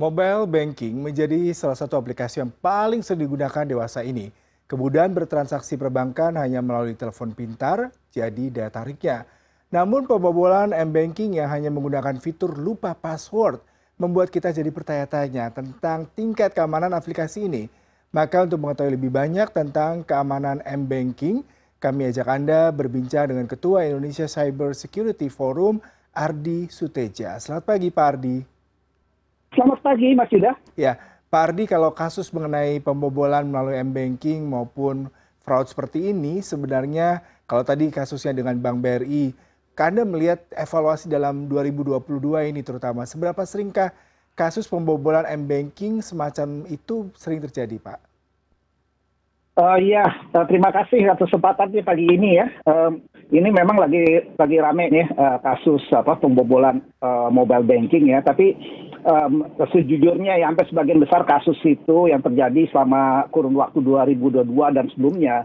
Mobile 0.00 0.48
banking 0.48 0.96
menjadi 0.96 1.52
salah 1.52 1.76
satu 1.76 2.00
aplikasi 2.00 2.40
yang 2.40 2.48
paling 2.48 3.04
sering 3.04 3.28
digunakan 3.28 3.68
dewasa 3.68 4.00
ini. 4.00 4.32
Kemudahan 4.64 5.12
bertransaksi 5.12 5.76
perbankan 5.76 6.40
hanya 6.40 6.64
melalui 6.64 6.96
telepon 6.96 7.36
pintar, 7.36 7.92
jadi 8.08 8.48
daya 8.48 8.72
tariknya. 8.72 9.28
Namun 9.68 10.08
pembobolan 10.08 10.72
M-Banking 10.72 11.36
yang 11.36 11.52
hanya 11.52 11.68
menggunakan 11.68 12.16
fitur 12.16 12.56
lupa 12.56 12.96
password 12.96 13.60
membuat 14.00 14.32
kita 14.32 14.48
jadi 14.56 14.72
bertanya-tanya 14.72 15.52
tentang 15.52 16.08
tingkat 16.16 16.56
keamanan 16.56 16.96
aplikasi 16.96 17.44
ini. 17.44 17.68
Maka 18.08 18.48
untuk 18.48 18.56
mengetahui 18.56 18.96
lebih 18.96 19.12
banyak 19.12 19.52
tentang 19.52 20.00
keamanan 20.00 20.64
M-Banking, 20.64 21.44
kami 21.76 22.08
ajak 22.08 22.24
Anda 22.24 22.72
berbincang 22.72 23.36
dengan 23.36 23.44
Ketua 23.44 23.84
Indonesia 23.84 24.24
Cyber 24.24 24.72
Security 24.72 25.28
Forum, 25.28 25.76
Ardi 26.16 26.72
Suteja. 26.72 27.36
Selamat 27.36 27.68
pagi 27.68 27.92
Pak 27.92 28.06
Ardi. 28.16 28.59
Selamat 29.80 29.96
pagi 29.96 30.12
Mas 30.12 30.28
Yuda. 30.28 30.52
Ya, 30.76 30.92
Pak 31.32 31.40
Ardi 31.40 31.64
kalau 31.64 31.88
kasus 31.96 32.28
mengenai 32.36 32.84
pembobolan 32.84 33.48
melalui 33.48 33.80
M-Banking 33.80 34.44
maupun 34.44 35.08
fraud 35.40 35.72
seperti 35.72 36.12
ini 36.12 36.44
sebenarnya 36.44 37.24
kalau 37.48 37.64
tadi 37.64 37.88
kasusnya 37.88 38.36
dengan 38.36 38.60
Bank 38.60 38.84
BRI 38.84 39.32
anda 39.80 40.04
melihat 40.04 40.44
evaluasi 40.52 41.08
dalam 41.08 41.48
2022 41.48 41.96
ini 42.52 42.60
terutama, 42.60 43.08
seberapa 43.08 43.40
seringkah 43.40 43.96
kasus 44.36 44.68
pembobolan 44.68 45.24
M-Banking 45.40 46.04
semacam 46.04 46.68
itu 46.68 47.08
sering 47.16 47.40
terjadi, 47.40 47.80
Pak? 47.80 47.98
Uh, 49.56 49.80
ya, 49.80 50.04
uh, 50.36 50.44
terima 50.44 50.68
kasih 50.76 51.08
atas 51.08 51.24
kesempatannya 51.24 51.80
pagi 51.80 52.04
ini 52.04 52.36
ya. 52.36 52.52
Uh, 52.68 53.00
ini 53.32 53.48
memang 53.48 53.80
lagi 53.80 54.28
lagi 54.36 54.56
rame 54.60 54.92
nih 54.92 55.08
uh, 55.16 55.40
kasus 55.40 55.80
apa 55.96 56.20
pembobolan 56.20 56.84
uh, 57.00 57.32
mobile 57.32 57.64
banking 57.64 58.12
ya. 58.12 58.20
Tapi 58.20 58.56
um, 59.04 59.46
sejujurnya 59.70 60.40
ya 60.40 60.48
sampai 60.50 60.68
sebagian 60.70 61.00
besar 61.00 61.22
kasus 61.28 61.58
itu 61.64 62.08
yang 62.08 62.20
terjadi 62.20 62.68
selama 62.72 63.28
kurun 63.32 63.56
waktu 63.56 63.80
2022 63.84 64.46
dan 64.76 64.86
sebelumnya 64.92 65.36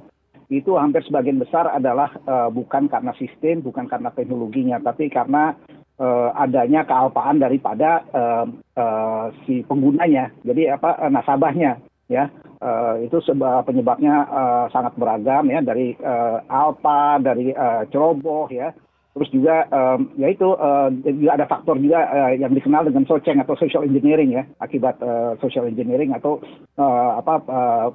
itu 0.49 0.77
hampir 0.77 1.01
sebagian 1.01 1.41
besar 1.41 1.73
adalah 1.73 2.13
uh, 2.29 2.49
bukan 2.53 2.85
karena 2.85 3.09
sistem, 3.17 3.65
bukan 3.65 3.89
karena 3.89 4.13
teknologinya, 4.13 4.77
tapi 4.77 5.09
karena 5.09 5.57
uh, 5.97 6.29
adanya 6.37 6.85
kealpaan 6.85 7.41
daripada 7.41 8.05
uh, 8.13 8.45
uh, 8.77 9.25
si 9.45 9.65
penggunanya. 9.65 10.29
Jadi 10.45 10.69
apa 10.69 11.01
uh, 11.01 11.09
nasabahnya 11.09 11.81
ya. 12.09 12.29
Uh, 12.55 13.03
itu 13.03 13.19
sebab 13.21 13.67
penyebabnya 13.67 14.25
uh, 14.31 14.65
sangat 14.71 14.95
beragam 14.95 15.45
ya 15.51 15.59
dari 15.59 15.91
uh, 16.01 16.39
alpa, 16.47 17.19
dari 17.19 17.51
uh, 17.51 17.83
ceroboh 17.89 18.47
ya. 18.53 18.71
Terus 19.15 19.31
juga 19.31 19.63
um, 19.71 20.11
ya 20.19 20.27
itu 20.27 20.43
uh, 20.43 20.91
juga 20.91 21.39
ada 21.39 21.47
faktor 21.47 21.79
juga 21.79 22.03
uh, 22.03 22.35
yang 22.35 22.51
dikenal 22.51 22.83
dengan 22.83 23.07
soceng 23.07 23.39
atau 23.39 23.55
social 23.55 23.87
engineering 23.87 24.35
ya 24.35 24.43
akibat 24.59 24.99
uh, 24.99 25.39
social 25.39 25.71
engineering 25.71 26.11
atau 26.11 26.43
uh, 26.75 27.23
apa 27.23 27.33
uh, 27.47 27.87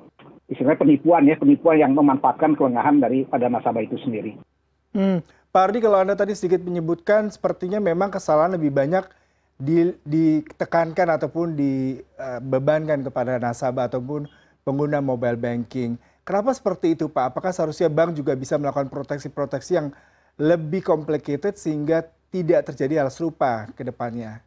istilahnya 0.48 0.80
penipuan 0.80 1.28
ya, 1.28 1.36
penipuan 1.36 1.76
yang 1.76 1.92
memanfaatkan 1.92 2.56
kelengahan 2.56 3.04
daripada 3.04 3.52
nasabah 3.52 3.84
itu 3.84 4.00
sendiri. 4.00 4.40
Hmm. 4.96 5.20
Pak 5.52 5.62
Ardi, 5.70 5.78
kalau 5.84 6.00
Anda 6.00 6.16
tadi 6.16 6.32
sedikit 6.32 6.64
menyebutkan 6.64 7.28
sepertinya 7.28 7.78
memang 7.78 8.10
kesalahan 8.10 8.54
lebih 8.58 8.72
banyak 8.72 9.04
di, 9.60 9.92
ditekankan 10.08 11.20
ataupun 11.20 11.52
dibebankan 11.52 13.04
kepada 13.06 13.36
nasabah 13.36 13.92
ataupun 13.92 14.24
pengguna 14.64 15.04
mobile 15.04 15.36
banking. 15.36 16.00
Kenapa 16.24 16.54
seperti 16.54 16.94
itu 16.94 17.10
Pak? 17.10 17.34
Apakah 17.34 17.50
seharusnya 17.50 17.90
bank 17.90 18.14
juga 18.14 18.32
bisa 18.38 18.54
melakukan 18.56 18.88
proteksi-proteksi 18.88 19.72
yang 19.74 19.88
lebih 20.38 20.84
complicated 20.84 21.56
sehingga 21.56 22.06
tidak 22.30 22.70
terjadi 22.70 23.02
hal 23.02 23.10
serupa 23.10 23.66
ke 23.74 23.82
depannya? 23.82 24.44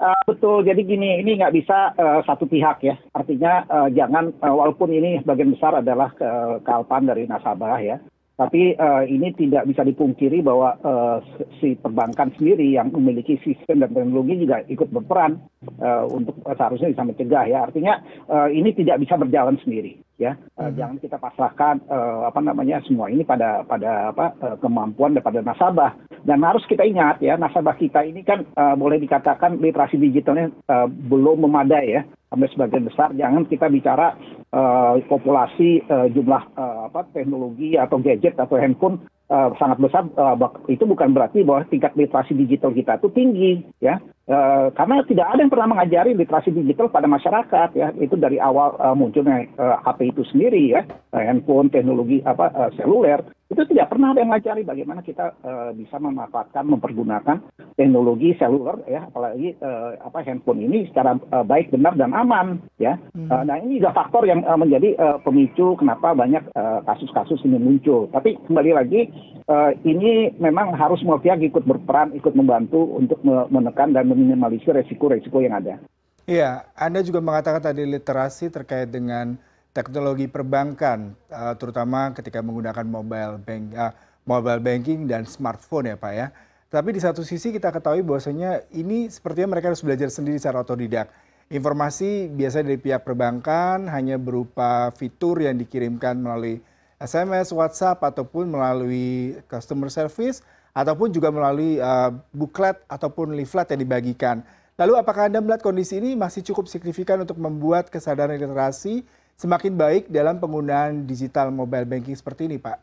Uh, 0.00 0.16
betul, 0.24 0.64
jadi 0.64 0.80
gini, 0.80 1.20
ini 1.20 1.36
nggak 1.36 1.52
bisa 1.52 1.92
uh, 1.92 2.24
satu 2.24 2.48
pihak 2.48 2.80
ya. 2.80 2.96
Artinya 3.12 3.68
uh, 3.68 3.88
jangan, 3.92 4.32
uh, 4.40 4.54
walaupun 4.56 4.88
ini 4.88 5.20
sebagian 5.20 5.52
besar 5.52 5.76
adalah 5.84 6.08
uh, 6.24 6.56
kealpan 6.64 7.04
dari 7.04 7.28
nasabah 7.28 7.76
ya, 7.84 8.00
tapi 8.40 8.72
uh, 8.72 9.04
ini 9.04 9.36
tidak 9.36 9.68
bisa 9.68 9.84
dipungkiri 9.84 10.40
bahwa 10.40 10.72
uh, 10.80 11.20
si 11.60 11.76
perbankan 11.76 12.32
sendiri 12.40 12.72
yang 12.72 12.88
memiliki 12.88 13.36
sistem 13.44 13.84
dan 13.84 13.92
teknologi 13.92 14.48
juga 14.48 14.64
ikut 14.64 14.88
berperan 14.88 15.44
uh, 15.76 16.08
untuk 16.08 16.40
uh, 16.48 16.56
seharusnya 16.56 16.88
bisa 16.88 17.04
mencegah 17.04 17.44
ya. 17.44 17.68
Artinya 17.68 18.00
uh, 18.32 18.48
ini 18.48 18.72
tidak 18.72 19.04
bisa 19.04 19.20
berjalan 19.20 19.60
sendiri 19.60 20.00
ya 20.20 20.36
uh, 20.60 20.68
hmm. 20.68 20.76
jangan 20.76 20.96
kita 21.00 21.16
pasrahkan 21.16 21.80
uh, 21.88 22.28
apa 22.28 22.44
namanya 22.44 22.84
semua 22.84 23.08
ini 23.08 23.24
pada 23.24 23.64
pada 23.64 24.12
apa 24.12 24.36
uh, 24.44 24.56
kemampuan 24.60 25.16
daripada 25.16 25.40
nasabah 25.40 25.96
dan 26.28 26.44
harus 26.44 26.60
kita 26.68 26.84
ingat 26.84 27.24
ya 27.24 27.40
nasabah 27.40 27.72
kita 27.80 28.04
ini 28.04 28.20
kan 28.20 28.44
uh, 28.52 28.76
boleh 28.76 29.00
dikatakan 29.00 29.56
literasi 29.56 29.96
digitalnya 29.96 30.52
uh, 30.68 30.84
belum 30.84 31.48
memadai 31.48 31.96
ya 31.96 32.02
sampai 32.28 32.52
sebagian 32.52 32.84
besar 32.84 33.08
jangan 33.16 33.48
kita 33.48 33.72
bicara 33.72 34.12
uh, 34.52 35.00
populasi 35.08 35.80
uh, 35.88 36.06
jumlah 36.12 36.42
uh, 36.52 36.69
apa 36.90 37.06
teknologi 37.14 37.78
atau 37.78 38.02
gadget 38.02 38.34
atau 38.34 38.58
handphone 38.58 38.98
uh, 39.30 39.54
sangat 39.56 39.78
besar 39.78 40.02
uh, 40.18 40.34
itu 40.66 40.82
bukan 40.82 41.14
berarti 41.14 41.46
bahwa 41.46 41.62
tingkat 41.70 41.94
literasi 41.94 42.34
digital 42.34 42.74
kita 42.74 42.98
itu 42.98 43.08
tinggi 43.14 43.52
ya. 43.78 44.02
Uh, 44.30 44.70
karena 44.78 45.02
tidak 45.06 45.26
ada 45.26 45.42
yang 45.42 45.50
pernah 45.50 45.68
mengajari 45.70 46.14
literasi 46.14 46.50
digital 46.50 46.90
pada 46.90 47.06
masyarakat 47.06 47.68
ya. 47.78 47.94
Itu 48.02 48.18
dari 48.18 48.42
awal 48.42 48.74
uh, 48.82 48.94
munculnya 48.98 49.46
uh, 49.54 49.78
HP 49.86 50.10
itu 50.10 50.22
sendiri 50.34 50.74
ya. 50.74 50.82
Uh, 51.14 51.22
handphone 51.22 51.70
teknologi 51.70 52.18
apa 52.26 52.50
uh, 52.50 52.70
seluler 52.74 53.22
itu 53.50 53.62
tidak 53.74 53.90
pernah 53.90 54.14
ada 54.14 54.22
yang 54.22 54.30
mengajari 54.30 54.62
bagaimana 54.62 55.02
kita 55.02 55.34
uh, 55.42 55.74
bisa 55.74 55.98
memanfaatkan 55.98 56.70
mempergunakan 56.70 57.42
teknologi 57.74 58.38
seluler 58.38 58.78
ya 58.86 59.10
apalagi 59.10 59.58
uh, 59.58 59.98
apa 60.06 60.22
handphone 60.22 60.62
ini 60.62 60.86
secara 60.86 61.18
uh, 61.34 61.42
baik 61.42 61.74
benar 61.74 61.98
dan 61.98 62.14
aman 62.14 62.62
ya 62.78 62.94
hmm. 63.10 63.26
uh, 63.26 63.42
nah 63.42 63.58
ini 63.58 63.82
juga 63.82 63.90
faktor 63.90 64.22
yang 64.30 64.46
uh, 64.46 64.54
menjadi 64.54 64.94
uh, 65.02 65.18
pemicu 65.26 65.74
kenapa 65.74 66.14
banyak 66.14 66.46
kasus-kasus 66.86 67.42
uh, 67.42 67.46
ini 67.50 67.58
muncul 67.58 68.06
tapi 68.14 68.38
kembali 68.46 68.70
lagi 68.70 69.10
uh, 69.50 69.74
ini 69.82 70.30
memang 70.38 70.70
harus 70.78 71.02
semua 71.02 71.18
pihak 71.18 71.42
ikut 71.42 71.66
berperan 71.66 72.14
ikut 72.14 72.32
membantu 72.38 72.86
untuk 72.94 73.18
menekan 73.26 73.90
dan 73.90 74.06
meminimalisir 74.06 74.70
resiko-resiko 74.70 75.42
yang 75.42 75.58
ada. 75.58 75.82
Iya, 76.30 76.70
Anda 76.78 77.02
juga 77.02 77.18
mengatakan 77.18 77.58
tadi 77.58 77.82
literasi 77.82 78.54
terkait 78.54 78.92
dengan 78.92 79.34
teknologi 79.70 80.26
perbankan, 80.26 81.14
uh, 81.30 81.54
terutama 81.54 82.10
ketika 82.14 82.42
menggunakan 82.42 82.84
uh, 82.86 83.92
mobile 84.26 84.60
banking 84.62 85.06
dan 85.06 85.26
smartphone 85.26 85.94
ya 85.94 85.96
Pak 85.96 86.12
ya. 86.12 86.26
Tapi 86.70 86.94
di 86.94 87.00
satu 87.02 87.26
sisi 87.26 87.50
kita 87.50 87.74
ketahui 87.74 88.06
bahwasanya 88.06 88.62
ini 88.70 89.10
sepertinya 89.10 89.58
mereka 89.58 89.74
harus 89.74 89.82
belajar 89.82 90.06
sendiri 90.06 90.38
secara 90.38 90.62
otodidak. 90.62 91.10
Informasi 91.50 92.30
biasanya 92.30 92.70
dari 92.70 92.78
pihak 92.78 93.02
perbankan 93.02 93.90
hanya 93.90 94.22
berupa 94.22 94.94
fitur 94.94 95.42
yang 95.42 95.58
dikirimkan 95.58 96.14
melalui 96.14 96.62
SMS, 97.02 97.50
WhatsApp 97.50 97.98
ataupun 97.98 98.46
melalui 98.46 99.34
customer 99.50 99.90
service 99.90 100.46
ataupun 100.70 101.10
juga 101.10 101.34
melalui 101.34 101.82
uh, 101.82 102.14
buklet 102.30 102.78
ataupun 102.86 103.34
leaflet 103.34 103.74
yang 103.74 103.82
dibagikan. 103.82 104.36
Lalu 104.78 104.94
apakah 104.96 105.26
Anda 105.26 105.42
melihat 105.42 105.66
kondisi 105.66 105.98
ini 105.98 106.14
masih 106.14 106.46
cukup 106.46 106.70
signifikan 106.70 107.18
untuk 107.18 107.36
membuat 107.36 107.90
kesadaran 107.90 108.38
literasi 108.38 109.02
semakin 109.40 109.72
baik 109.72 110.12
dalam 110.12 110.36
penggunaan 110.36 111.08
digital 111.08 111.48
mobile 111.48 111.88
banking 111.88 112.12
seperti 112.12 112.44
ini, 112.44 112.60
Pak? 112.60 112.76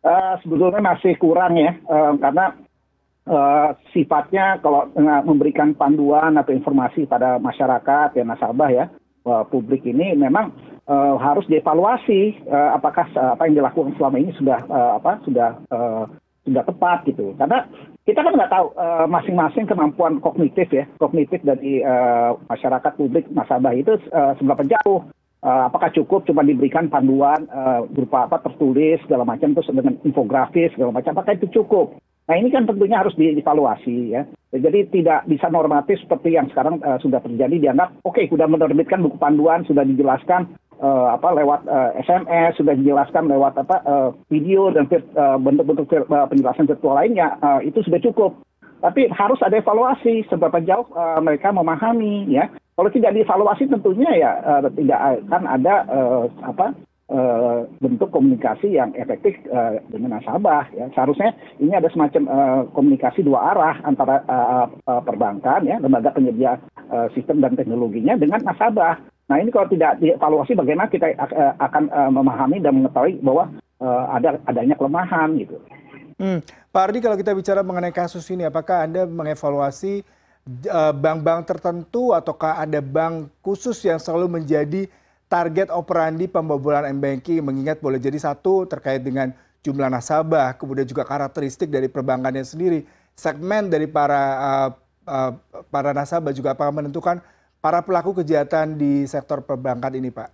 Uh, 0.00 0.40
sebetulnya 0.40 0.80
masih 0.80 1.12
kurang 1.20 1.60
ya, 1.60 1.76
uh, 1.84 2.16
karena 2.16 2.56
uh, 3.28 3.68
sifatnya 3.92 4.56
kalau 4.64 4.88
uh, 4.88 5.22
memberikan 5.22 5.76
panduan 5.76 6.34
atau 6.40 6.56
informasi 6.56 7.04
pada 7.04 7.36
masyarakat 7.36 8.16
ya 8.16 8.24
nasabah 8.24 8.70
ya 8.72 8.84
uh, 9.28 9.44
publik 9.46 9.84
ini 9.84 10.16
memang 10.16 10.50
uh, 10.88 11.20
harus 11.20 11.44
dievaluasi 11.46 12.48
uh, 12.48 12.74
apakah 12.74 13.06
uh, 13.14 13.36
apa 13.36 13.46
yang 13.46 13.62
dilakukan 13.62 13.94
selama 14.00 14.16
ini 14.18 14.32
sudah 14.34 14.58
uh, 14.66 14.90
apa 14.98 15.20
sudah 15.28 15.50
uh, 15.68 16.04
sudah 16.48 16.64
tepat 16.64 17.04
gitu 17.04 17.36
karena 17.36 17.68
kita 18.08 18.24
kan 18.24 18.32
nggak 18.32 18.48
tahu 18.48 18.72
masing-masing 19.12 19.68
uh, 19.68 19.70
kemampuan 19.76 20.16
kognitif 20.24 20.64
ya 20.72 20.88
kognitif 20.96 21.44
dari 21.44 21.84
uh, 21.84 22.40
masyarakat 22.48 22.92
publik 22.96 23.28
nasabah 23.36 23.76
itu 23.76 24.00
uh, 24.16 24.32
seberapa 24.40 24.64
jauh 24.64 25.04
Uh, 25.38 25.70
apakah 25.70 25.94
cukup 25.94 26.26
cuma 26.26 26.42
diberikan 26.42 26.90
panduan 26.90 27.46
uh, 27.54 27.86
berupa 27.86 28.26
apa 28.26 28.42
tertulis 28.42 28.98
segala 29.06 29.22
macam 29.22 29.54
terus 29.54 29.70
dengan 29.70 29.94
infografis 30.02 30.74
segala 30.74 30.90
macam 30.90 31.14
apakah 31.14 31.38
itu 31.38 31.46
cukup? 31.62 31.94
Nah 32.26 32.34
ini 32.34 32.50
kan 32.50 32.66
tentunya 32.66 32.98
harus 32.98 33.14
dievaluasi 33.14 34.18
ya. 34.18 34.26
Jadi 34.50 34.90
tidak 34.90 35.30
bisa 35.30 35.46
normatif 35.46 36.02
seperti 36.02 36.34
yang 36.34 36.50
sekarang 36.50 36.82
uh, 36.82 36.98
sudah 36.98 37.22
terjadi 37.22 37.54
dianggap 37.54 38.02
oke 38.02 38.18
okay, 38.18 38.26
sudah 38.26 38.50
menerbitkan 38.50 38.98
buku 38.98 39.14
panduan 39.14 39.62
sudah 39.62 39.86
dijelaskan 39.86 40.58
uh, 40.82 41.14
apa 41.14 41.30
lewat 41.30 41.70
uh, 41.70 41.94
SMS 42.02 42.58
sudah 42.58 42.74
dijelaskan 42.74 43.30
lewat 43.30 43.62
apa 43.62 43.78
uh, 43.86 44.10
video 44.34 44.74
dan 44.74 44.90
bentuk-bentuk 45.38 45.86
uh, 45.86 46.26
penjelasan 46.26 46.66
virtual 46.66 46.98
lainnya 46.98 47.38
uh, 47.38 47.62
itu 47.62 47.78
sudah 47.86 48.02
cukup. 48.02 48.42
Tapi 48.82 49.06
harus 49.14 49.38
ada 49.38 49.54
evaluasi 49.54 50.26
seberapa 50.26 50.58
jauh 50.66 50.90
uh, 50.98 51.22
mereka 51.22 51.54
memahami 51.54 52.26
ya 52.26 52.50
kalau 52.78 52.94
tidak 52.94 53.10
dievaluasi 53.18 53.66
tentunya 53.66 54.06
ya 54.14 54.30
uh, 54.38 54.70
tidak 54.70 55.26
akan 55.26 55.42
ada 55.50 55.74
uh, 55.90 56.30
apa 56.46 56.78
uh, 57.10 57.66
bentuk 57.82 58.06
komunikasi 58.14 58.78
yang 58.78 58.94
efektif 58.94 59.34
uh, 59.50 59.82
dengan 59.90 60.14
nasabah. 60.14 60.70
Ya. 60.70 60.86
Seharusnya 60.94 61.34
ini 61.58 61.74
ada 61.74 61.90
semacam 61.90 62.22
uh, 62.30 62.62
komunikasi 62.70 63.26
dua 63.26 63.50
arah 63.50 63.82
antara 63.82 64.22
uh, 64.30 64.70
uh, 64.86 65.02
perbankan, 65.02 65.66
ya, 65.66 65.82
lembaga 65.82 66.14
penyedia 66.14 66.62
uh, 66.94 67.10
sistem 67.18 67.42
dan 67.42 67.58
teknologinya 67.58 68.14
dengan 68.14 68.46
nasabah. 68.46 69.02
Nah 69.26 69.36
ini 69.42 69.50
kalau 69.50 69.66
tidak 69.74 69.98
dievaluasi 69.98 70.54
bagaimana 70.56 70.88
kita 70.88 71.12
akan 71.60 71.92
memahami 72.16 72.64
dan 72.64 72.80
mengetahui 72.80 73.20
bahwa 73.20 73.52
ada 74.08 74.40
adanya 74.48 74.72
kelemahan 74.72 75.36
gitu. 75.36 75.60
Hmm. 76.16 76.40
Pak 76.72 76.82
Ardi 76.88 77.04
kalau 77.04 77.12
kita 77.20 77.36
bicara 77.36 77.60
mengenai 77.60 77.92
kasus 77.92 78.24
ini, 78.32 78.48
apakah 78.48 78.88
Anda 78.88 79.04
mengevaluasi 79.04 80.00
bank-bank 80.96 81.44
tertentu 81.44 82.16
ataukah 82.16 82.64
ada 82.64 82.80
bank 82.80 83.28
khusus 83.44 83.76
yang 83.84 84.00
selalu 84.00 84.40
menjadi 84.40 84.88
target 85.28 85.68
operandi 85.68 86.24
pembobolan 86.24 86.88
m-banking 86.96 87.44
mengingat 87.44 87.78
boleh 87.84 88.00
jadi 88.00 88.16
satu 88.16 88.64
terkait 88.64 89.04
dengan 89.04 89.30
jumlah 89.60 89.92
nasabah, 89.92 90.56
kemudian 90.56 90.88
juga 90.88 91.04
karakteristik 91.04 91.68
dari 91.68 91.92
perbankannya 91.92 92.46
sendiri, 92.46 92.88
segmen 93.12 93.68
dari 93.68 93.84
para 93.84 94.22
uh, 94.40 94.70
uh, 95.04 95.32
para 95.68 95.92
nasabah 95.92 96.32
juga 96.32 96.56
apakah 96.56 96.72
menentukan 96.72 97.20
para 97.60 97.84
pelaku 97.84 98.22
kejahatan 98.24 98.80
di 98.80 99.04
sektor 99.04 99.44
perbankan 99.44 99.92
ini, 99.92 100.08
Pak? 100.08 100.30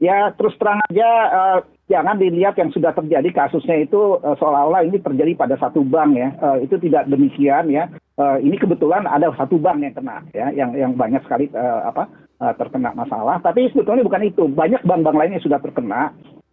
Ya 0.00 0.32
terus 0.32 0.56
terang 0.56 0.80
aja 0.88 1.08
uh, 1.28 1.58
jangan 1.84 2.16
dilihat 2.16 2.56
yang 2.56 2.72
sudah 2.72 2.96
terjadi 2.96 3.28
kasusnya 3.36 3.84
itu 3.84 4.16
uh, 4.24 4.32
seolah-olah 4.40 4.88
ini 4.88 4.96
terjadi 4.96 5.36
pada 5.36 5.60
satu 5.60 5.84
bank 5.84 6.16
ya. 6.16 6.28
Uh, 6.40 6.56
itu 6.64 6.80
tidak 6.80 7.04
demikian 7.04 7.68
ya. 7.68 7.92
Uh, 8.18 8.36
ini 8.42 8.58
kebetulan 8.58 9.06
ada 9.06 9.30
satu 9.38 9.56
bank 9.56 9.80
yang 9.80 9.94
kena 9.96 10.20
ya, 10.34 10.50
yang 10.52 10.74
yang 10.76 10.92
banyak 10.98 11.22
sekali 11.24 11.46
uh, 11.54 11.88
apa 11.88 12.10
uh, 12.42 12.52
terkena 12.58 12.92
masalah. 12.92 13.38
Tapi 13.40 13.70
sebetulnya 13.70 14.04
bukan 14.04 14.26
itu. 14.26 14.44
Banyak 14.50 14.82
bank-bank 14.84 15.16
lain 15.16 15.34
yang 15.38 15.44
sudah 15.44 15.60
terkena. 15.62 16.10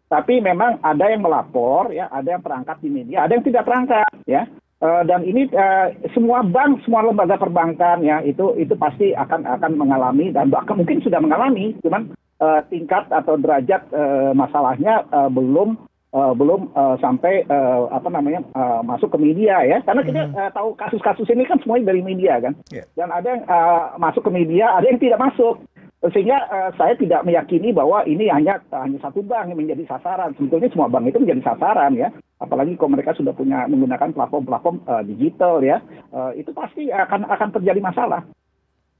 Tapi 0.07 0.39
memang 0.39 0.79
ada 0.87 1.11
yang 1.11 1.19
melapor, 1.19 1.91
ya, 1.91 2.07
ada 2.07 2.39
yang 2.39 2.39
perangkat 2.39 2.79
di 2.79 2.87
media, 2.87 3.27
ada 3.27 3.35
yang 3.35 3.43
tidak 3.43 3.67
perangkat, 3.67 4.07
ya. 4.23 4.47
Uh, 4.77 5.01
dan 5.09 5.25
ini 5.25 5.49
uh, 5.57 5.89
semua 6.13 6.45
bank, 6.45 6.85
semua 6.85 7.01
lembaga 7.01 7.33
perbankan 7.33 7.97
ya 8.05 8.21
itu 8.21 8.53
itu 8.61 8.77
pasti 8.77 9.09
akan 9.09 9.49
akan 9.57 9.73
mengalami 9.73 10.29
dan 10.29 10.53
bahkan 10.53 10.77
mungkin 10.77 11.01
sudah 11.01 11.17
mengalami, 11.17 11.73
cuman 11.81 12.13
uh, 12.37 12.61
tingkat 12.69 13.09
atau 13.09 13.41
derajat 13.41 13.89
uh, 13.89 14.37
masalahnya 14.37 15.01
uh, 15.09 15.33
belum 15.33 15.81
uh, 16.17 16.33
belum 16.33 16.73
uh, 16.73 16.97
sampai 16.97 17.45
uh, 17.45 17.93
apa 17.93 18.09
namanya 18.09 18.41
uh, 18.57 18.81
masuk 18.81 19.13
ke 19.13 19.17
media 19.21 19.61
ya 19.61 19.77
karena 19.85 20.01
kita 20.01 20.21
uh, 20.33 20.49
tahu 20.49 20.73
kasus-kasus 20.73 21.29
ini 21.29 21.45
kan 21.45 21.61
semuanya 21.61 21.93
dari 21.93 22.01
media 22.01 22.41
kan 22.41 22.57
yeah. 22.73 22.85
dan 22.97 23.13
ada 23.13 23.27
yang 23.37 23.43
uh, 23.45 23.93
masuk 24.01 24.25
ke 24.25 24.31
media 24.33 24.73
ada 24.73 24.89
yang 24.89 24.97
tidak 24.97 25.21
masuk 25.21 25.61
sehingga 25.97 26.37
uh, 26.53 26.69
saya 26.77 26.93
tidak 26.93 27.25
meyakini 27.25 27.73
bahwa 27.73 28.05
ini 28.05 28.29
hanya 28.29 28.61
hanya 28.69 29.01
satu 29.01 29.25
bank 29.25 29.49
yang 29.49 29.57
menjadi 29.57 29.89
sasaran. 29.89 30.29
Sebetulnya 30.37 30.69
semua 30.69 30.93
bank 30.93 31.09
itu 31.09 31.17
menjadi 31.17 31.41
sasaran 31.41 31.97
ya. 31.97 32.13
Apalagi 32.37 32.77
kalau 32.77 32.93
mereka 32.93 33.17
sudah 33.17 33.33
punya 33.33 33.65
menggunakan 33.65 34.13
platform-platform 34.13 34.85
uh, 34.85 35.01
digital 35.01 35.57
ya, 35.65 35.81
uh, 36.13 36.37
itu 36.37 36.53
pasti 36.53 36.93
akan 36.93 37.25
akan 37.25 37.49
terjadi 37.49 37.81
masalah. 37.81 38.21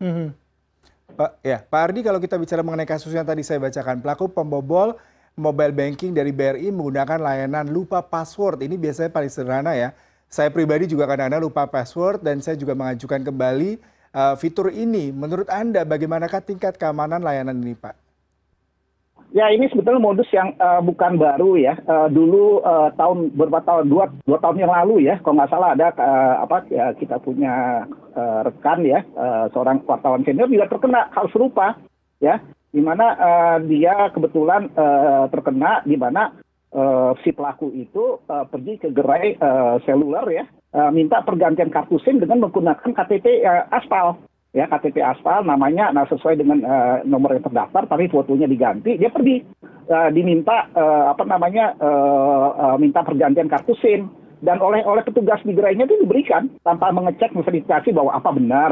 Hmm. 0.01 0.33
Pak 1.13 1.41
ya, 1.45 1.61
Pak 1.61 1.81
Ardi 1.85 2.01
kalau 2.01 2.17
kita 2.17 2.33
bicara 2.41 2.65
mengenai 2.65 2.89
kasus 2.89 3.13
yang 3.13 3.25
tadi 3.25 3.45
saya 3.45 3.61
bacakan, 3.61 4.01
pelaku 4.01 4.33
pembobol 4.33 4.97
mobile 5.37 5.69
banking 5.69 6.17
dari 6.17 6.33
BRI 6.33 6.73
menggunakan 6.73 7.21
layanan 7.21 7.69
lupa 7.69 8.01
password. 8.01 8.65
Ini 8.65 8.73
biasanya 8.73 9.13
paling 9.13 9.29
sederhana 9.29 9.77
ya. 9.77 9.93
Saya 10.27 10.49
pribadi 10.49 10.89
juga 10.89 11.05
kadang-kadang 11.07 11.45
lupa 11.45 11.69
password 11.69 12.25
dan 12.25 12.41
saya 12.41 12.57
juga 12.57 12.73
mengajukan 12.73 13.21
kembali 13.21 13.77
uh, 14.17 14.33
fitur 14.35 14.73
ini. 14.73 15.13
Menurut 15.13 15.47
Anda 15.47 15.85
bagaimanakah 15.85 16.41
tingkat 16.43 16.75
keamanan 16.75 17.21
layanan 17.21 17.55
ini, 17.63 17.77
Pak? 17.77 17.95
Ya 19.35 19.51
ini 19.51 19.69
sebetulnya 19.69 20.01
modus 20.01 20.27
yang 20.33 20.57
uh, 20.57 20.81
bukan 20.81 21.21
baru 21.21 21.59
ya. 21.59 21.77
Uh, 21.85 22.09
dulu 22.09 22.63
uh, 22.65 22.89
tahun 22.97 23.29
beberapa 23.37 23.61
tahun 23.61 23.91
dua 23.93 24.09
dua 24.25 24.41
tahun 24.41 24.57
yang 24.65 24.71
lalu 24.73 25.05
ya, 25.05 25.21
kalau 25.21 25.37
nggak 25.37 25.51
salah 25.53 25.69
ada 25.77 25.93
uh, 25.99 26.35
apa 26.47 26.65
ya, 26.71 26.95
kita 26.97 27.21
punya 27.21 27.85
uh, 28.17 28.39
rekan 28.47 28.81
ya, 28.87 29.05
uh, 29.13 29.51
seorang 29.53 29.85
wartawan 29.85 30.25
senior 30.25 30.49
juga 30.49 30.71
terkena 30.71 31.11
hal 31.11 31.27
serupa 31.29 31.75
ya, 32.23 32.39
di 32.71 32.81
mana 32.83 33.05
uh, 33.15 33.57
dia 33.63 34.11
kebetulan 34.11 34.67
uh, 34.75 35.25
terkena 35.31 35.81
di 35.87 35.95
mana 35.95 36.35
uh, 36.75 37.15
si 37.23 37.31
pelaku 37.31 37.71
itu 37.73 38.19
pergi 38.27 38.73
ke 38.81 38.89
gerai 38.91 39.39
seluler 39.87 40.25
ya 40.29 40.45
minta 40.91 41.23
pergantian 41.25 41.71
kartu 41.73 41.97
SIM 42.03 42.21
dengan 42.21 42.43
menggunakan 42.47 42.91
KTP 42.91 43.25
eh, 43.41 43.63
aspal. 43.73 44.19
Ya 44.55 44.65
KTP 44.65 45.03
aspal 45.03 45.43
namanya 45.43 45.91
nah 45.93 46.07
sesuai 46.07 46.39
dengan 46.39 46.63
uh, 46.63 47.03
nomor 47.05 47.35
yang 47.35 47.45
terdaftar 47.45 47.83
tapi 47.85 48.09
fotonya 48.09 48.47
diganti 48.49 48.95
dia 48.97 49.11
pergi 49.11 49.43
uh, 49.91 50.09
diminta 50.09 50.71
uh, 50.73 51.13
apa 51.13 51.27
namanya 51.27 51.77
uh, 51.77 52.47
uh, 52.55 52.75
minta 52.79 53.03
pergantian 53.05 53.51
kartu 53.51 53.77
SIM. 53.77 54.09
Dan 54.37 54.61
oleh 54.61 54.85
oleh 54.85 55.01
petugas 55.01 55.41
di 55.41 55.53
gerainya 55.53 55.89
itu 55.89 55.97
diberikan 55.97 56.45
tanpa 56.61 56.93
mengecek 56.93 57.33
verifikasi 57.33 57.89
bahwa 57.89 58.13
apa 58.13 58.29
benar 58.33 58.71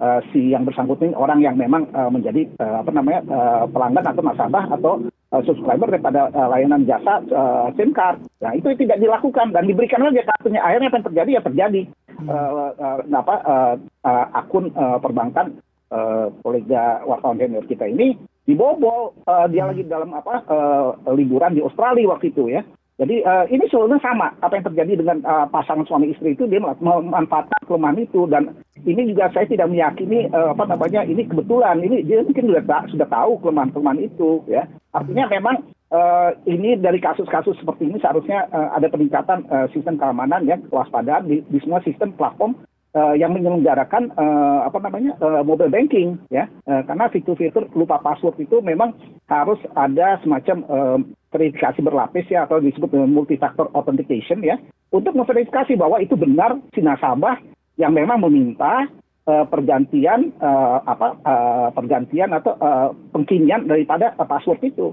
uh, 0.00 0.20
si 0.32 0.50
yang 0.50 0.64
bersangkutan 0.66 1.14
orang 1.14 1.44
yang 1.44 1.54
memang 1.54 1.86
uh, 1.92 2.08
menjadi 2.08 2.48
uh, 2.58 2.82
apa 2.82 2.90
namanya 2.90 3.20
uh, 3.28 3.64
pelanggan 3.70 4.10
atau 4.10 4.22
nasabah 4.24 4.64
atau 4.72 4.92
uh, 5.30 5.42
subscriber 5.44 5.88
daripada 5.92 6.32
uh, 6.32 6.48
layanan 6.50 6.88
jasa 6.88 7.22
uh, 7.30 7.68
SIM 7.76 7.92
card. 7.94 8.24
Nah 8.40 8.56
itu 8.56 8.72
tidak 8.80 8.98
dilakukan 8.98 9.52
dan 9.54 9.68
diberikan 9.68 10.02
aja 10.02 10.24
kartunya. 10.26 10.60
Akhirnya 10.64 10.88
apa 10.90 10.96
yang 10.98 11.08
terjadi 11.12 11.30
ya 11.30 11.42
terjadi 11.44 11.80
uh, 12.26 12.50
uh, 12.74 12.98
apa 13.06 13.34
uh, 13.44 13.74
uh, 14.08 14.26
akun 14.34 14.72
uh, 14.74 14.98
perbankan 14.98 15.60
uh, 15.92 16.32
kolega 16.42 17.04
wartawan 17.04 17.38
senior 17.38 17.64
kita 17.68 17.86
ini 17.86 18.16
dibobol. 18.48 19.14
Uh, 19.28 19.46
dia 19.52 19.68
hmm. 19.68 19.70
lagi 19.70 19.82
dalam 19.86 20.10
apa 20.16 20.42
uh, 20.48 20.88
liburan 21.14 21.54
di 21.54 21.62
Australia 21.62 22.10
waktu 22.10 22.32
itu 22.32 22.50
ya. 22.50 22.64
Jadi 23.00 23.24
uh, 23.24 23.48
ini 23.48 23.64
sebenarnya 23.72 24.04
sama 24.04 24.28
apa 24.44 24.60
yang 24.60 24.66
terjadi 24.68 24.92
dengan 25.00 25.24
uh, 25.24 25.48
pasangan 25.48 25.88
suami 25.88 26.12
istri 26.12 26.36
itu 26.36 26.44
dia 26.44 26.60
memanfaatkan 26.60 27.64
kelemahan 27.64 27.96
itu. 27.96 28.28
Dan 28.28 28.60
ini 28.84 29.08
juga 29.08 29.32
saya 29.32 29.48
tidak 29.48 29.72
meyakini 29.72 30.28
uh, 30.28 30.52
apa 30.52 30.68
namanya 30.68 31.08
ini 31.08 31.24
kebetulan. 31.24 31.80
Ini 31.80 32.04
dia 32.04 32.20
mungkin 32.20 32.52
sudah 32.52 32.84
sudah 32.92 33.08
tahu 33.08 33.40
kelemahan-kelemahan 33.40 34.04
itu 34.04 34.44
ya. 34.44 34.68
Artinya 34.92 35.32
memang 35.32 35.64
uh, 35.88 36.36
ini 36.44 36.76
dari 36.76 37.00
kasus-kasus 37.00 37.56
seperti 37.56 37.88
ini 37.88 37.96
seharusnya 38.04 38.44
uh, 38.52 38.76
ada 38.76 38.92
peningkatan 38.92 39.48
uh, 39.48 39.64
sistem 39.72 39.96
keamanan 39.96 40.44
ya 40.44 40.60
kewaspadaan 40.68 41.24
di, 41.24 41.40
di 41.48 41.56
semua 41.64 41.80
sistem 41.80 42.12
platform 42.12 42.52
uh, 42.92 43.16
yang 43.16 43.32
menyelenggarakan 43.32 44.12
uh, 44.12 44.68
apa 44.68 44.76
namanya 44.76 45.16
uh, 45.24 45.40
mobile 45.40 45.72
banking 45.72 46.20
ya. 46.28 46.52
Uh, 46.68 46.84
karena 46.84 47.08
fitur-fitur 47.08 47.64
lupa 47.72 47.96
password 48.04 48.36
itu 48.44 48.60
memang 48.60 48.92
harus 49.24 49.56
ada 49.72 50.20
semacam 50.20 50.56
uh, 50.68 51.00
verifikasi 51.30 51.78
berlapis 51.80 52.26
ya 52.26 52.44
atau 52.44 52.58
disebut 52.58 52.90
dengan 52.90 53.10
multifactor 53.14 53.70
authentication 53.72 54.42
ya 54.42 54.58
untuk 54.90 55.14
memverifikasi 55.14 55.78
bahwa 55.78 56.02
itu 56.02 56.18
benar 56.18 56.58
si 56.74 56.82
nasabah 56.82 57.38
yang 57.78 57.94
memang 57.94 58.18
meminta 58.18 58.90
uh, 59.30 59.46
pergantian 59.46 60.34
uh, 60.42 60.82
apa 60.82 61.08
uh, 61.22 61.68
pergantian 61.70 62.34
atau 62.34 62.58
uh, 62.58 62.90
pengkinian 63.14 63.70
daripada 63.70 64.12
uh, 64.18 64.26
password 64.26 64.60
itu. 64.66 64.92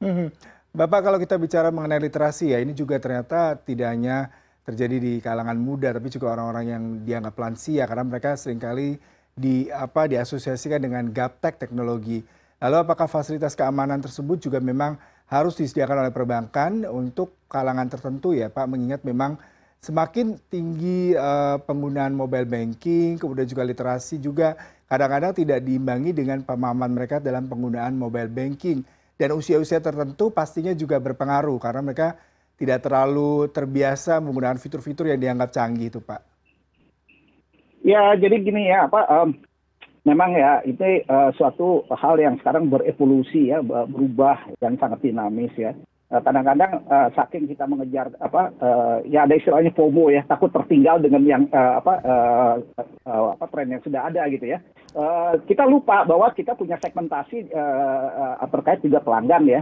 Hmm. 0.00 0.32
Bapak 0.74 1.06
kalau 1.06 1.18
kita 1.22 1.38
bicara 1.38 1.70
mengenai 1.70 2.02
literasi 2.02 2.50
ya 2.50 2.58
ini 2.58 2.74
juga 2.74 2.98
ternyata 2.98 3.54
tidak 3.62 3.94
hanya 3.94 4.32
terjadi 4.64 4.96
di 4.96 5.12
kalangan 5.20 5.60
muda 5.60 5.92
tapi 5.92 6.08
juga 6.10 6.34
orang-orang 6.34 6.66
yang 6.66 6.84
dianggap 7.04 7.36
lansia 7.36 7.84
karena 7.84 8.04
mereka 8.08 8.34
sering 8.34 8.58
kali 8.58 8.96
di 9.36 9.68
apa 9.68 10.08
diasosiasikan 10.08 10.80
dengan 10.82 11.12
gaptek 11.12 11.60
teknologi. 11.60 12.24
Lalu 12.58 12.76
apakah 12.80 13.06
fasilitas 13.10 13.52
keamanan 13.52 14.00
tersebut 14.00 14.40
juga 14.40 14.58
memang 14.58 14.96
harus 15.28 15.56
disediakan 15.56 16.04
oleh 16.04 16.12
perbankan 16.12 16.84
untuk 16.88 17.48
kalangan 17.48 17.88
tertentu 17.88 18.36
ya 18.36 18.52
Pak 18.52 18.68
mengingat 18.68 19.00
memang 19.02 19.40
semakin 19.80 20.40
tinggi 20.48 21.12
uh, 21.12 21.60
penggunaan 21.64 22.16
mobile 22.16 22.48
banking 22.48 23.20
kemudian 23.20 23.44
juga 23.44 23.64
literasi 23.64 24.20
juga 24.20 24.56
kadang-kadang 24.88 25.32
tidak 25.36 25.60
diimbangi 25.64 26.12
dengan 26.12 26.40
pemahaman 26.44 26.92
mereka 26.92 27.20
dalam 27.20 27.48
penggunaan 27.48 27.96
mobile 27.96 28.32
banking 28.32 28.84
dan 29.20 29.32
usia-usia 29.36 29.78
tertentu 29.78 30.32
pastinya 30.32 30.72
juga 30.74 30.98
berpengaruh 30.98 31.56
karena 31.60 31.80
mereka 31.84 32.16
tidak 32.54 32.86
terlalu 32.86 33.50
terbiasa 33.50 34.22
menggunakan 34.22 34.58
fitur-fitur 34.58 35.10
yang 35.10 35.20
dianggap 35.20 35.50
canggih 35.50 35.90
itu 35.90 36.00
Pak. 36.00 36.22
Ya 37.84 38.16
jadi 38.16 38.40
gini 38.40 38.72
ya 38.72 38.88
apa 38.88 39.04
um, 39.10 39.36
memang 40.04 40.36
ya 40.36 40.60
itu 40.68 41.04
uh, 41.08 41.32
suatu 41.34 41.88
hal 41.88 42.20
yang 42.20 42.36
sekarang 42.40 42.68
berevolusi 42.68 43.48
ya 43.50 43.64
berubah 43.64 44.52
dan 44.60 44.76
sangat 44.76 45.00
dinamis 45.00 45.52
ya. 45.56 45.72
Eh, 46.14 46.20
kadang-kadang 46.20 46.84
uh, 46.86 47.08
saking 47.16 47.48
kita 47.48 47.66
mengejar 47.66 48.12
apa 48.22 48.52
uh, 48.62 49.00
ya 49.08 49.26
ada 49.26 49.34
istilahnya 49.34 49.74
FOMO 49.74 50.14
ya 50.14 50.22
takut 50.28 50.52
tertinggal 50.52 51.02
dengan 51.02 51.24
yang 51.26 51.42
uh, 51.50 51.80
apa 51.82 51.94
uh, 52.06 52.54
uh, 53.08 53.34
apa 53.34 53.44
tren 53.50 53.72
yang 53.72 53.82
sudah 53.82 54.06
ada 54.06 54.22
gitu 54.30 54.46
ya. 54.46 54.62
Uh, 54.94 55.40
kita 55.48 55.66
lupa 55.66 56.06
bahwa 56.06 56.28
kita 56.36 56.54
punya 56.54 56.78
segmentasi 56.78 57.50
uh, 57.50 58.36
uh, 58.38 58.46
terkait 58.46 58.84
juga 58.84 59.02
pelanggan 59.02 59.42
ya. 59.48 59.60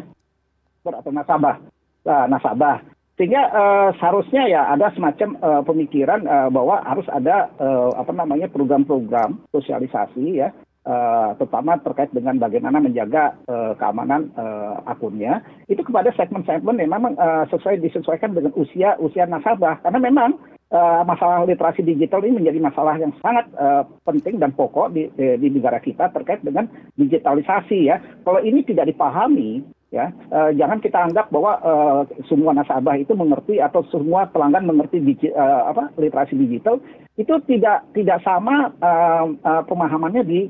Atau 0.82 1.14
nasabah. 1.14 1.56
Uh, 2.02 2.26
nasabah 2.26 2.82
sehingga 3.20 3.42
uh, 3.52 3.90
seharusnya 4.00 4.48
ya 4.48 4.72
ada 4.72 4.88
semacam 4.96 5.36
uh, 5.44 5.62
pemikiran 5.62 6.24
uh, 6.24 6.48
bahwa 6.48 6.80
harus 6.82 7.04
ada 7.12 7.52
uh, 7.60 7.92
apa 7.94 8.12
namanya 8.16 8.48
program-program 8.48 9.36
sosialisasi 9.52 10.40
ya 10.40 10.48
uh, 10.86 11.34
terutama 11.38 11.78
terkait 11.82 12.10
dengan 12.10 12.38
bagaimana 12.38 12.82
menjaga 12.82 13.38
uh, 13.46 13.74
keamanan 13.78 14.30
uh, 14.34 14.82
akunnya. 14.86 15.42
Itu 15.70 15.82
kepada 15.86 16.10
segmen-segmen 16.14 16.82
yang 16.82 16.92
memang 16.92 17.14
uh, 17.18 17.44
sesuai 17.50 17.82
disesuaikan 17.82 18.34
dengan 18.34 18.54
usia 18.58 18.98
usia 18.98 19.26
nasabah. 19.26 19.82
Karena 19.82 19.98
memang 20.02 20.38
uh, 20.74 21.02
masalah 21.06 21.46
literasi 21.46 21.86
digital 21.86 22.22
ini 22.26 22.42
menjadi 22.42 22.58
masalah 22.62 22.98
yang 22.98 23.14
sangat 23.22 23.46
uh, 23.58 23.86
penting 24.02 24.42
dan 24.42 24.54
pokok 24.54 24.94
di, 24.94 25.08
di, 25.14 25.38
di 25.38 25.48
negara 25.52 25.78
kita 25.78 26.10
terkait 26.10 26.42
dengan 26.42 26.66
digitalisasi 26.98 27.78
ya. 27.90 28.00
Kalau 28.26 28.42
ini 28.42 28.66
tidak 28.66 28.90
dipahami 28.90 29.62
ya 29.92 30.08
uh, 30.32 30.50
jangan 30.56 30.80
kita 30.80 30.96
anggap 30.96 31.28
bahwa 31.28 31.60
uh, 31.60 32.02
semua 32.24 32.56
nasabah 32.56 32.96
itu 32.96 33.12
mengerti 33.12 33.60
atau 33.60 33.84
semua 33.92 34.24
pelanggan 34.24 34.64
mengerti 34.64 35.04
digi, 35.04 35.28
uh, 35.36 35.68
apa 35.68 35.92
literasi 36.00 36.32
digital 36.32 36.80
itu 37.20 37.36
tidak 37.44 37.84
tidak 37.92 38.24
sama 38.24 38.72
uh, 38.80 39.28
uh, 39.44 39.62
pemahamannya 39.68 40.24
di 40.24 40.40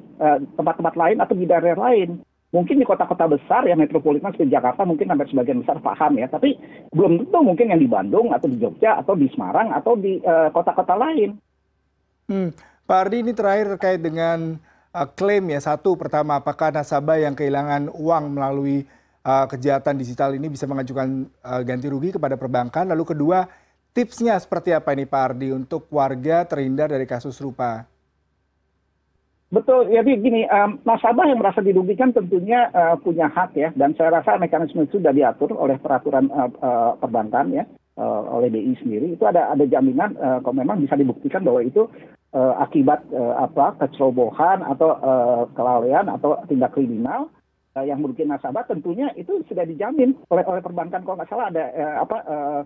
tempat-tempat 0.54 0.94
lain 0.94 1.18
atau 1.18 1.34
di 1.34 1.42
daerah 1.42 1.74
lain 1.74 2.22
mungkin 2.54 2.78
di 2.78 2.86
kota-kota 2.86 3.26
besar 3.26 3.66
ya 3.66 3.74
metropolitan 3.74 4.30
seperti 4.30 4.54
Jakarta 4.54 4.86
mungkin 4.86 5.10
hampir 5.10 5.26
sebagian 5.34 5.66
besar 5.66 5.82
paham 5.82 6.14
ya 6.22 6.30
tapi 6.30 6.54
belum 6.94 7.26
tentu 7.26 7.42
mungkin 7.42 7.74
yang 7.74 7.82
di 7.82 7.90
Bandung 7.90 8.30
atau 8.30 8.46
di 8.46 8.62
Jogja 8.62 9.02
atau 9.02 9.18
di 9.18 9.26
Semarang 9.34 9.74
atau 9.74 9.98
di 9.98 10.22
kota-kota 10.54 10.94
uh, 10.94 11.00
lain. 11.02 11.30
Hmm. 12.30 12.54
Pak 12.86 12.98
Ardi 13.08 13.26
ini 13.26 13.32
terakhir 13.34 13.74
terkait 13.74 13.98
dengan 14.04 14.60
klaim 15.16 15.48
ya 15.48 15.58
satu 15.64 15.96
pertama 15.96 16.38
apakah 16.38 16.70
nasabah 16.70 17.18
yang 17.18 17.34
kehilangan 17.34 17.88
uang 17.90 18.36
melalui 18.36 18.84
kejahatan 19.22 19.94
digital 19.98 20.34
ini 20.34 20.50
bisa 20.50 20.66
mengajukan 20.66 21.30
uh, 21.46 21.62
ganti 21.62 21.86
rugi 21.86 22.10
kepada 22.14 22.34
perbankan. 22.34 22.90
Lalu 22.90 23.14
kedua, 23.14 23.46
tipsnya 23.94 24.34
seperti 24.38 24.74
apa 24.74 24.90
ini 24.92 25.06
Pak 25.06 25.22
Ardi 25.32 25.54
untuk 25.54 25.86
warga 25.94 26.42
terhindar 26.42 26.90
dari 26.90 27.06
kasus 27.06 27.38
serupa? 27.38 27.86
Betul, 29.52 29.92
jadi 29.92 30.16
gini, 30.16 30.48
um, 30.48 30.80
nasabah 30.80 31.28
yang 31.28 31.36
merasa 31.36 31.60
dirugikan 31.60 32.08
tentunya 32.08 32.72
uh, 32.72 32.96
punya 32.96 33.28
hak 33.28 33.52
ya, 33.52 33.68
dan 33.76 33.92
saya 34.00 34.16
rasa 34.16 34.40
mekanisme 34.40 34.88
itu 34.88 34.96
sudah 34.96 35.12
diatur 35.12 35.52
oleh 35.52 35.76
peraturan 35.76 36.32
uh, 36.32 36.48
uh, 36.64 36.96
perbankan 36.96 37.52
ya, 37.52 37.68
uh, 38.00 38.32
oleh 38.32 38.48
BI 38.48 38.72
sendiri. 38.80 39.12
Itu 39.12 39.28
ada 39.28 39.52
ada 39.52 39.60
jaminan 39.68 40.16
uh, 40.16 40.40
kalau 40.40 40.56
memang 40.56 40.80
bisa 40.80 40.96
dibuktikan 40.96 41.44
bahwa 41.44 41.60
itu 41.60 41.84
uh, 42.32 42.64
akibat 42.64 43.04
uh, 43.12 43.44
apa 43.44 43.76
kecerobohan 43.76 44.64
atau 44.64 44.96
uh, 44.96 45.44
kelalaian 45.52 46.08
atau 46.08 46.40
tindak 46.48 46.72
kriminal 46.72 47.28
yang 47.80 48.04
merugikan 48.04 48.36
nasabah 48.36 48.68
tentunya 48.68 49.08
itu 49.16 49.40
sudah 49.48 49.64
dijamin 49.64 50.12
oleh 50.28 50.44
oleh 50.44 50.60
perbankan. 50.60 51.00
Kalau 51.00 51.16
nggak 51.16 51.30
salah 51.32 51.48
ada 51.48 51.64
uh, 51.72 51.96
apa 52.04 52.16
uh, 52.28 52.60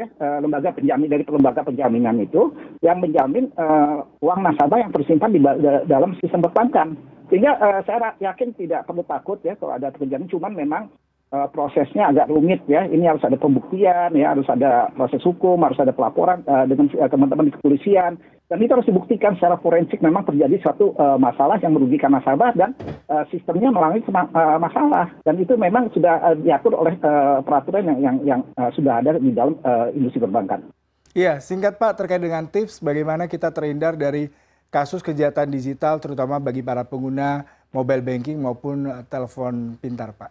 ya, 0.00 0.08
uh, 0.16 0.38
lembaga 0.40 0.72
penjamin 0.72 1.12
dari 1.12 1.28
lembaga 1.28 1.60
penjaminan 1.60 2.16
itu 2.24 2.56
yang 2.80 3.04
menjamin 3.04 3.52
uh, 3.60 4.00
uang 4.24 4.40
nasabah 4.40 4.80
yang 4.80 4.92
tersimpan 4.96 5.36
di 5.36 5.40
dalam 5.84 6.16
sistem 6.24 6.40
perbankan. 6.40 6.96
Sehingga 7.28 7.60
uh, 7.60 7.80
saya 7.84 8.16
yakin 8.16 8.56
tidak 8.56 8.88
perlu 8.88 9.04
takut 9.04 9.36
ya 9.44 9.52
kalau 9.60 9.76
ada 9.76 9.92
terjadi. 9.92 10.24
Cuman 10.32 10.56
memang 10.56 10.88
uh, 11.32 11.48
prosesnya 11.52 12.08
agak 12.08 12.32
rumit 12.32 12.64
ya. 12.64 12.88
Ini 12.88 13.12
harus 13.12 13.24
ada 13.28 13.36
pembuktian 13.36 14.16
ya, 14.16 14.32
harus 14.32 14.48
ada 14.48 14.88
proses 14.96 15.20
hukum, 15.20 15.60
harus 15.60 15.76
ada 15.80 15.92
pelaporan 15.92 16.40
uh, 16.48 16.64
dengan 16.64 16.88
teman-teman 16.88 17.52
di 17.52 17.54
kepolisian 17.60 18.16
dan 18.52 18.60
itu 18.60 18.68
harus 18.76 18.84
dibuktikan 18.84 19.32
secara 19.40 19.56
forensik 19.64 20.04
memang 20.04 20.28
terjadi 20.28 20.60
suatu 20.60 20.92
uh, 21.00 21.16
masalah 21.16 21.56
yang 21.64 21.72
merugikan 21.72 22.12
nasabah 22.12 22.52
dan 22.52 22.76
uh, 23.08 23.24
sistemnya 23.32 23.72
mengalami 23.72 24.04
uh, 24.04 24.60
masalah 24.60 25.08
dan 25.24 25.40
itu 25.40 25.56
memang 25.56 25.88
sudah 25.96 26.20
uh, 26.20 26.36
diatur 26.36 26.76
oleh 26.76 26.92
uh, 27.00 27.40
peraturan 27.40 27.88
yang 27.88 27.98
yang, 28.04 28.16
yang 28.28 28.40
uh, 28.60 28.68
sudah 28.76 29.00
ada 29.00 29.16
di 29.16 29.32
dalam 29.32 29.56
uh, 29.64 29.88
industri 29.96 30.20
perbankan. 30.20 30.68
Iya, 31.16 31.40
singkat 31.40 31.80
Pak 31.80 31.96
terkait 31.96 32.20
dengan 32.20 32.44
tips 32.44 32.84
bagaimana 32.84 33.24
kita 33.24 33.48
terhindar 33.56 33.96
dari 33.96 34.28
kasus 34.68 35.00
kejahatan 35.00 35.48
digital 35.48 35.96
terutama 35.96 36.36
bagi 36.36 36.60
para 36.60 36.84
pengguna 36.84 37.48
mobile 37.72 38.04
banking 38.04 38.36
maupun 38.36 38.84
uh, 38.84 39.00
telepon 39.08 39.80
pintar, 39.80 40.12
Pak. 40.12 40.28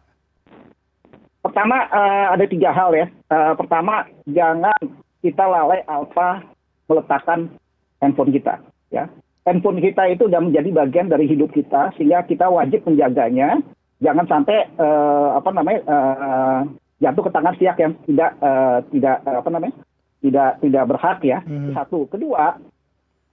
Pertama 1.42 1.90
uh, 1.90 2.38
ada 2.38 2.46
tiga 2.46 2.70
hal 2.70 2.94
ya. 2.94 3.10
Uh, 3.34 3.58
pertama 3.58 4.06
jangan 4.30 4.78
kita 5.26 5.42
lalai 5.42 5.82
alfa 5.90 6.46
meletakkan 6.86 7.50
handphone 8.02 8.34
kita 8.34 8.60
ya. 8.90 9.08
Handphone 9.42 9.82
kita 9.82 10.06
itu 10.14 10.30
sudah 10.30 10.42
menjadi 10.42 10.70
bagian 10.70 11.08
dari 11.10 11.26
hidup 11.26 11.50
kita 11.50 11.94
sehingga 11.98 12.26
kita 12.30 12.46
wajib 12.50 12.86
menjaganya. 12.86 13.62
Jangan 14.02 14.26
sampai 14.26 14.66
uh, 14.82 15.38
apa 15.38 15.50
namanya 15.54 15.80
uh, 15.86 16.62
jatuh 17.02 17.26
ke 17.26 17.32
tangan 17.34 17.58
pihak 17.58 17.78
yang 17.78 17.94
tidak 18.06 18.38
uh, 18.42 18.82
tidak 18.90 19.22
uh, 19.26 19.42
apa 19.42 19.50
namanya 19.50 19.76
tidak 20.22 20.52
tidak 20.62 20.84
berhak 20.90 21.20
ya. 21.26 21.40
Hmm. 21.46 21.74
satu. 21.74 22.06
Kedua 22.10 22.58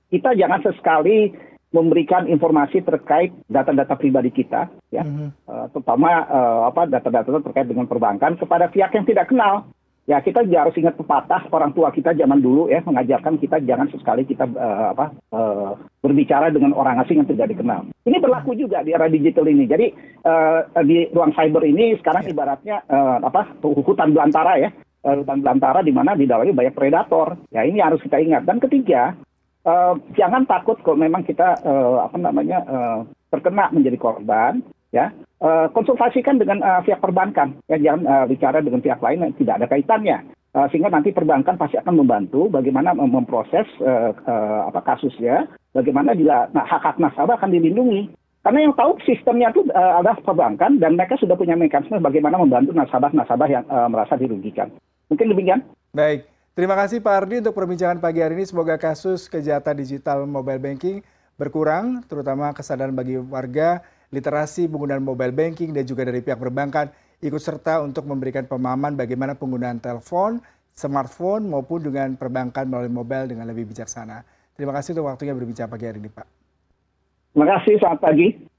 kita 0.09 0.33
jangan 0.37 0.65
sesekali 0.65 1.33
memberikan 1.69 2.25
informasi 2.25 2.81
terkait 2.81 3.29
data-data 3.45 3.93
pribadi 3.97 4.33
kita 4.33 4.73
ya. 4.89 5.05
Hmm. 5.05 5.33
uh, 5.45 5.69
terutama 5.73 6.25
uh, 6.25 6.61
apa 6.73 6.89
data-data 6.89 7.45
terkait 7.45 7.69
dengan 7.69 7.85
perbankan 7.85 8.41
kepada 8.41 8.73
pihak 8.73 8.93
yang 8.97 9.05
tidak 9.05 9.29
kenal 9.29 9.69
ya 10.09 10.25
kita 10.25 10.41
harus 10.41 10.73
ingat 10.81 10.97
pepatah 10.97 11.53
orang 11.53 11.77
tua 11.77 11.93
kita 11.93 12.17
zaman 12.17 12.41
dulu 12.41 12.73
ya 12.73 12.81
mengajarkan 12.81 13.37
kita 13.37 13.61
jangan 13.69 13.93
sesekali 13.93 14.25
kita 14.25 14.49
uh, 14.49 14.97
apa 14.97 15.13
uh, 15.37 15.77
berbicara 16.01 16.49
dengan 16.49 16.73
orang 16.73 17.05
asing 17.05 17.21
yang 17.21 17.29
tidak 17.29 17.53
dikenal. 17.53 17.85
Ini 18.09 18.17
berlaku 18.17 18.57
juga 18.57 18.81
di 18.81 18.97
era 18.97 19.05
digital 19.05 19.45
ini. 19.45 19.69
Jadi 19.69 19.93
uh, 20.25 20.65
di 20.81 21.13
ruang 21.13 21.37
cyber 21.37 21.61
ini 21.69 21.93
sekarang 22.01 22.25
ya. 22.25 22.33
ibaratnya 22.33 22.77
uh, 22.89 23.21
apa 23.21 23.61
hutan 23.61 24.17
belantara 24.17 24.57
ya, 24.57 24.73
uh, 25.05 25.21
hutan 25.21 25.45
belantara 25.45 25.85
di 25.85 25.93
mana 25.93 26.17
di 26.17 26.25
dalamnya 26.25 26.57
banyak 26.57 26.75
predator. 26.75 27.37
Ya 27.53 27.69
ini 27.69 27.85
harus 27.85 28.01
kita 28.01 28.17
ingat. 28.17 28.49
Dan 28.49 28.65
ketiga, 28.65 29.13
uh, 29.69 29.93
jangan 30.17 30.49
takut 30.49 30.81
kalau 30.81 30.97
memang 30.97 31.21
kita 31.29 31.61
uh, 31.61 32.09
apa 32.09 32.17
namanya 32.17 32.65
uh, 32.65 32.99
terkena 33.29 33.69
menjadi 33.77 34.01
korban 34.01 34.65
ya 34.89 35.13
uh, 35.43 35.67
konsultasikan 35.73 36.39
dengan 36.39 36.63
uh, 36.63 36.81
pihak 36.83 37.03
perbankan. 37.03 37.59
Ya 37.71 37.79
jangan 37.79 38.03
uh, 38.07 38.25
bicara 38.27 38.63
dengan 38.63 38.83
pihak 38.83 39.01
lain 39.03 39.25
yang 39.25 39.35
tidak 39.39 39.55
ada 39.63 39.67
kaitannya. 39.71 40.19
Uh, 40.57 40.67
sehingga 40.73 40.89
nanti 40.89 41.13
perbankan 41.13 41.61
pasti 41.61 41.77
akan 41.77 42.01
membantu 42.01 42.49
bagaimana 42.49 42.97
memproses 42.97 43.69
uh, 43.85 44.11
uh, 44.15 44.61
apa 44.73 44.81
kasusnya. 44.83 45.47
Bagaimana 45.77 46.17
bila 46.17 46.49
nah, 46.57 46.65
hak 46.65 46.83
hak 46.83 46.97
nasabah 46.99 47.39
akan 47.39 47.53
dilindungi. 47.53 48.11
Karena 48.39 48.65
yang 48.65 48.75
tahu 48.79 48.97
sistemnya 49.05 49.53
itu 49.53 49.67
uh, 49.75 50.01
adalah 50.01 50.17
perbankan 50.25 50.81
dan 50.81 50.97
mereka 50.97 51.21
sudah 51.21 51.37
punya 51.37 51.59
mekanisme 51.59 52.01
bagaimana 52.01 52.41
membantu 52.41 52.73
nasabah-nasabah 52.73 53.49
yang 53.51 53.65
uh, 53.69 53.91
merasa 53.93 54.17
dirugikan. 54.17 54.73
Mungkin 55.13 55.37
demikian. 55.37 55.61
Baik. 55.93 56.25
Terima 56.57 56.75
kasih 56.75 56.99
Pak 56.99 57.15
Ardi 57.23 57.39
untuk 57.39 57.55
perbincangan 57.55 58.03
pagi 58.03 58.19
hari 58.19 58.41
ini. 58.41 58.49
Semoga 58.49 58.81
kasus 58.81 59.31
kejahatan 59.31 59.79
digital 59.79 60.27
mobile 60.27 60.59
banking 60.59 61.05
berkurang, 61.39 62.03
terutama 62.11 62.51
kesadaran 62.51 62.91
bagi 62.91 63.15
warga 63.15 63.79
literasi 64.09 64.69
penggunaan 64.69 65.05
mobile 65.05 65.33
banking 65.33 65.77
dan 65.77 65.85
juga 65.85 66.09
dari 66.09 66.25
pihak 66.25 66.41
perbankan 66.41 66.89
ikut 67.19 67.43
serta 67.43 67.83
untuk 67.83 68.07
memberikan 68.07 68.47
pemahaman 68.47 68.95
bagaimana 68.95 69.35
penggunaan 69.35 69.83
telepon, 69.83 70.39
smartphone 70.73 71.51
maupun 71.51 71.83
dengan 71.83 72.15
perbankan 72.15 72.71
melalui 72.71 72.93
mobile 72.93 73.27
dengan 73.35 73.45
lebih 73.51 73.67
bijaksana. 73.69 74.23
Terima 74.55 74.71
kasih 74.75 74.95
untuk 74.99 75.07
waktunya 75.11 75.35
berbicara 75.35 75.71
pagi 75.71 75.87
hari 75.87 75.99
ini, 75.99 76.11
Pak. 76.11 76.27
Terima 77.35 77.47
kasih, 77.59 77.75
selamat 77.79 78.01
pagi. 78.03 78.58